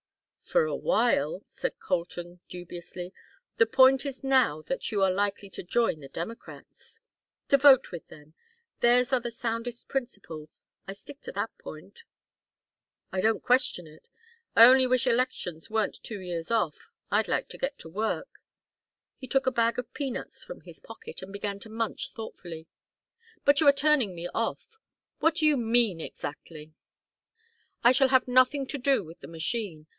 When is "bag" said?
19.51-19.79